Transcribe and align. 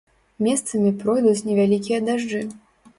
Месцамі 0.47 0.95
пройдуць 1.05 1.45
невялікія 1.51 2.05
дажджы. 2.11 2.45